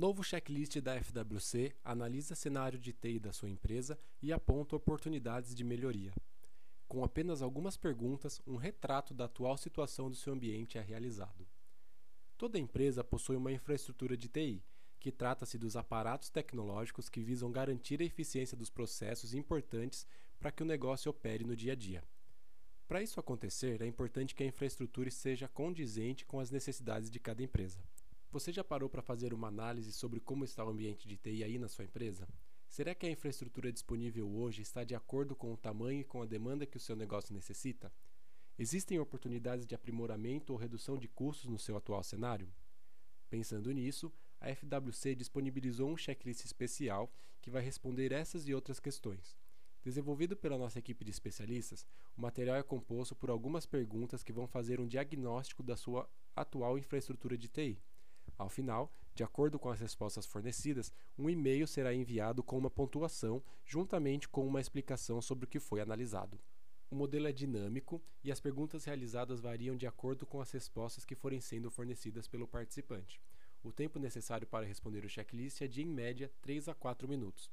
Novo 0.00 0.24
checklist 0.24 0.80
da 0.80 0.98
FWC 0.98 1.76
analisa 1.84 2.34
cenário 2.34 2.78
de 2.78 2.90
TI 2.90 3.18
da 3.18 3.34
sua 3.34 3.50
empresa 3.50 3.98
e 4.22 4.32
aponta 4.32 4.74
oportunidades 4.74 5.54
de 5.54 5.62
melhoria. 5.62 6.10
Com 6.88 7.04
apenas 7.04 7.42
algumas 7.42 7.76
perguntas, 7.76 8.40
um 8.46 8.56
retrato 8.56 9.12
da 9.12 9.26
atual 9.26 9.58
situação 9.58 10.08
do 10.08 10.16
seu 10.16 10.32
ambiente 10.32 10.78
é 10.78 10.80
realizado. 10.80 11.46
Toda 12.38 12.58
empresa 12.58 13.04
possui 13.04 13.36
uma 13.36 13.52
infraestrutura 13.52 14.16
de 14.16 14.26
TI, 14.26 14.64
que 14.98 15.12
trata-se 15.12 15.58
dos 15.58 15.76
aparatos 15.76 16.30
tecnológicos 16.30 17.10
que 17.10 17.20
visam 17.20 17.52
garantir 17.52 18.00
a 18.00 18.06
eficiência 18.06 18.56
dos 18.56 18.70
processos 18.70 19.34
importantes 19.34 20.06
para 20.38 20.50
que 20.50 20.62
o 20.62 20.66
negócio 20.66 21.10
opere 21.10 21.44
no 21.44 21.54
dia 21.54 21.74
a 21.74 21.76
dia. 21.76 22.02
Para 22.88 23.02
isso 23.02 23.20
acontecer, 23.20 23.82
é 23.82 23.86
importante 23.86 24.34
que 24.34 24.42
a 24.42 24.46
infraestrutura 24.46 25.10
seja 25.10 25.46
condizente 25.46 26.24
com 26.24 26.40
as 26.40 26.50
necessidades 26.50 27.10
de 27.10 27.20
cada 27.20 27.42
empresa. 27.42 27.78
Você 28.32 28.52
já 28.52 28.62
parou 28.62 28.88
para 28.88 29.02
fazer 29.02 29.34
uma 29.34 29.48
análise 29.48 29.92
sobre 29.92 30.20
como 30.20 30.44
está 30.44 30.64
o 30.64 30.68
ambiente 30.68 31.08
de 31.08 31.16
TI 31.16 31.42
aí 31.42 31.58
na 31.58 31.66
sua 31.66 31.84
empresa? 31.84 32.28
Será 32.68 32.94
que 32.94 33.04
a 33.04 33.10
infraestrutura 33.10 33.72
disponível 33.72 34.30
hoje 34.30 34.62
está 34.62 34.84
de 34.84 34.94
acordo 34.94 35.34
com 35.34 35.52
o 35.52 35.56
tamanho 35.56 36.02
e 36.02 36.04
com 36.04 36.22
a 36.22 36.26
demanda 36.26 36.64
que 36.64 36.76
o 36.76 36.80
seu 36.80 36.94
negócio 36.94 37.34
necessita? 37.34 37.92
Existem 38.56 39.00
oportunidades 39.00 39.66
de 39.66 39.74
aprimoramento 39.74 40.52
ou 40.52 40.58
redução 40.60 40.96
de 40.96 41.08
custos 41.08 41.50
no 41.50 41.58
seu 41.58 41.76
atual 41.76 42.04
cenário? 42.04 42.48
Pensando 43.28 43.72
nisso, 43.72 44.12
a 44.40 44.54
FWC 44.54 45.16
disponibilizou 45.16 45.90
um 45.90 45.96
checklist 45.96 46.44
especial 46.44 47.12
que 47.42 47.50
vai 47.50 47.62
responder 47.62 48.12
essas 48.12 48.46
e 48.46 48.54
outras 48.54 48.78
questões. 48.78 49.36
Desenvolvido 49.82 50.36
pela 50.36 50.56
nossa 50.56 50.78
equipe 50.78 51.04
de 51.04 51.10
especialistas, 51.10 51.84
o 52.16 52.20
material 52.20 52.54
é 52.54 52.62
composto 52.62 53.16
por 53.16 53.28
algumas 53.28 53.66
perguntas 53.66 54.22
que 54.22 54.32
vão 54.32 54.46
fazer 54.46 54.78
um 54.78 54.86
diagnóstico 54.86 55.64
da 55.64 55.76
sua 55.76 56.08
atual 56.36 56.78
infraestrutura 56.78 57.36
de 57.36 57.48
TI. 57.48 57.82
Ao 58.40 58.48
final, 58.48 58.90
de 59.14 59.22
acordo 59.22 59.58
com 59.58 59.68
as 59.68 59.78
respostas 59.78 60.24
fornecidas, 60.24 60.90
um 61.18 61.28
e-mail 61.28 61.66
será 61.66 61.92
enviado 61.92 62.42
com 62.42 62.56
uma 62.56 62.70
pontuação, 62.70 63.42
juntamente 63.66 64.26
com 64.26 64.46
uma 64.46 64.62
explicação 64.62 65.20
sobre 65.20 65.44
o 65.44 65.46
que 65.46 65.60
foi 65.60 65.78
analisado. 65.78 66.40
O 66.90 66.96
modelo 66.96 67.26
é 67.26 67.32
dinâmico 67.32 68.02
e 68.24 68.32
as 68.32 68.40
perguntas 68.40 68.86
realizadas 68.86 69.42
variam 69.42 69.76
de 69.76 69.86
acordo 69.86 70.24
com 70.24 70.40
as 70.40 70.50
respostas 70.52 71.04
que 71.04 71.14
forem 71.14 71.38
sendo 71.38 71.70
fornecidas 71.70 72.26
pelo 72.26 72.48
participante. 72.48 73.20
O 73.62 73.70
tempo 73.70 73.98
necessário 73.98 74.46
para 74.46 74.64
responder 74.64 75.04
o 75.04 75.08
checklist 75.10 75.60
é 75.60 75.68
de, 75.68 75.82
em 75.82 75.86
média, 75.86 76.32
3 76.40 76.66
a 76.70 76.74
4 76.74 77.06
minutos. 77.06 77.50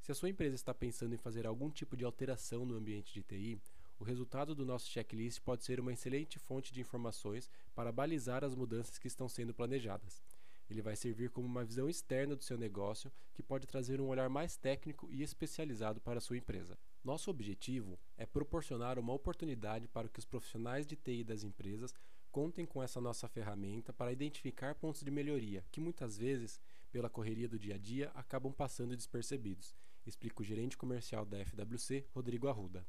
Se 0.00 0.10
a 0.10 0.14
sua 0.14 0.28
empresa 0.28 0.56
está 0.56 0.74
pensando 0.74 1.14
em 1.14 1.18
fazer 1.18 1.46
algum 1.46 1.70
tipo 1.70 1.96
de 1.96 2.04
alteração 2.04 2.66
no 2.66 2.74
ambiente 2.74 3.14
de 3.14 3.22
TI, 3.22 3.60
o 3.98 4.04
resultado 4.04 4.54
do 4.54 4.64
nosso 4.64 4.88
checklist 4.88 5.40
pode 5.40 5.64
ser 5.64 5.80
uma 5.80 5.92
excelente 5.92 6.38
fonte 6.38 6.72
de 6.72 6.80
informações 6.80 7.50
para 7.74 7.90
balizar 7.90 8.44
as 8.44 8.54
mudanças 8.54 8.98
que 8.98 9.06
estão 9.06 9.28
sendo 9.28 9.54
planejadas. 9.54 10.22
Ele 10.68 10.82
vai 10.82 10.96
servir 10.96 11.30
como 11.30 11.46
uma 11.46 11.64
visão 11.64 11.88
externa 11.88 12.34
do 12.34 12.42
seu 12.42 12.58
negócio 12.58 13.10
que 13.32 13.42
pode 13.42 13.66
trazer 13.66 14.00
um 14.00 14.08
olhar 14.08 14.28
mais 14.28 14.56
técnico 14.56 15.08
e 15.10 15.22
especializado 15.22 16.00
para 16.00 16.18
a 16.18 16.20
sua 16.20 16.36
empresa. 16.36 16.76
Nosso 17.04 17.30
objetivo 17.30 17.98
é 18.18 18.26
proporcionar 18.26 18.98
uma 18.98 19.12
oportunidade 19.12 19.86
para 19.86 20.08
que 20.08 20.18
os 20.18 20.24
profissionais 20.24 20.86
de 20.86 20.96
TI 20.96 21.22
das 21.22 21.44
empresas 21.44 21.94
contem 22.32 22.66
com 22.66 22.82
essa 22.82 23.00
nossa 23.00 23.28
ferramenta 23.28 23.92
para 23.92 24.12
identificar 24.12 24.74
pontos 24.74 25.02
de 25.02 25.10
melhoria 25.10 25.64
que 25.70 25.80
muitas 25.80 26.18
vezes, 26.18 26.60
pela 26.90 27.08
correria 27.08 27.48
do 27.48 27.58
dia 27.58 27.76
a 27.76 27.78
dia, 27.78 28.10
acabam 28.14 28.52
passando 28.52 28.96
despercebidos, 28.96 29.74
explica 30.04 30.42
o 30.42 30.44
gerente 30.44 30.76
comercial 30.76 31.24
da 31.24 31.42
FWC, 31.42 32.04
Rodrigo 32.12 32.48
Arruda. 32.48 32.86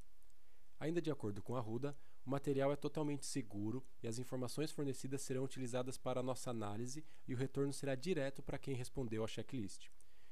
Ainda 0.79 1.01
de 1.01 1.09
acordo 1.09 1.41
com 1.41 1.55
a 1.55 1.59
Ruda, 1.59 1.97
o 2.25 2.29
material 2.29 2.71
é 2.71 2.75
totalmente 2.75 3.25
seguro 3.25 3.83
e 4.03 4.07
as 4.07 4.19
informações 4.19 4.71
fornecidas 4.71 5.21
serão 5.21 5.43
utilizadas 5.43 5.97
para 5.97 6.19
a 6.19 6.23
nossa 6.23 6.51
análise 6.51 7.03
e 7.27 7.33
o 7.33 7.37
retorno 7.37 7.73
será 7.73 7.95
direto 7.95 8.43
para 8.43 8.59
quem 8.59 8.75
respondeu 8.75 9.23
à 9.23 9.27
checklist. 9.27 9.87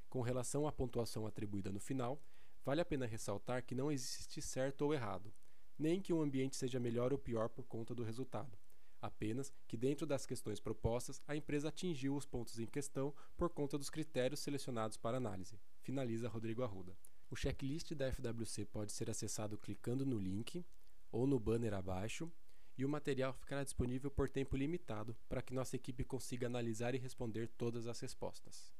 Com 0.09 0.21
relação 0.21 0.67
à 0.67 0.71
pontuação 0.71 1.25
atribuída 1.25 1.71
no 1.71 1.79
final, 1.79 2.21
vale 2.63 2.81
a 2.81 2.85
pena 2.85 3.05
ressaltar 3.05 3.63
que 3.63 3.73
não 3.73 3.91
existe 3.91 4.41
certo 4.41 4.83
ou 4.83 4.93
errado, 4.93 5.33
nem 5.79 6.01
que 6.01 6.13
um 6.13 6.21
ambiente 6.21 6.55
seja 6.55 6.79
melhor 6.79 7.11
ou 7.11 7.17
pior 7.17 7.49
por 7.49 7.65
conta 7.65 7.95
do 7.95 8.03
resultado. 8.03 8.57
Apenas 9.01 9.53
que, 9.67 9.77
dentro 9.77 10.05
das 10.05 10.25
questões 10.25 10.59
propostas, 10.59 11.21
a 11.27 11.35
empresa 11.35 11.69
atingiu 11.69 12.15
os 12.15 12.25
pontos 12.25 12.59
em 12.59 12.65
questão 12.65 13.13
por 13.37 13.49
conta 13.49 13.77
dos 13.77 13.89
critérios 13.89 14.39
selecionados 14.39 14.97
para 14.97 15.17
análise. 15.17 15.59
Finaliza 15.81 16.27
Rodrigo 16.27 16.63
Arruda. 16.63 16.95
O 17.29 17.35
checklist 17.35 17.93
da 17.95 18.11
FWC 18.11 18.65
pode 18.65 18.91
ser 18.91 19.09
acessado 19.09 19.57
clicando 19.57 20.05
no 20.05 20.17
link 20.17 20.65
ou 21.11 21.25
no 21.25 21.39
banner 21.39 21.73
abaixo, 21.73 22.31
e 22.77 22.83
o 22.83 22.89
material 22.89 23.33
ficará 23.33 23.63
disponível 23.63 24.11
por 24.11 24.29
tempo 24.29 24.57
limitado 24.57 25.15
para 25.29 25.41
que 25.41 25.53
nossa 25.53 25.75
equipe 25.75 26.03
consiga 26.03 26.47
analisar 26.47 26.93
e 26.93 26.97
responder 26.97 27.47
todas 27.57 27.87
as 27.87 27.99
respostas. 27.99 28.73